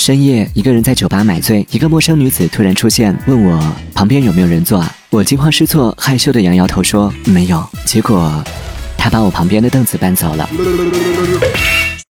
[0.00, 4.96] 深夜一个人在酒吧买醉一个陌生女子突然出现问我旁边有没有人坐啊？
[5.10, 7.62] 我惊慌失措害羞的摇摇头说没有。
[7.84, 8.42] 结果
[8.96, 10.48] 她把我旁边的凳子搬走了。